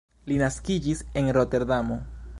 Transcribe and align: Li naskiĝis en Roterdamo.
Li 0.31 0.37
naskiĝis 0.41 1.05
en 1.23 1.31
Roterdamo. 1.41 2.03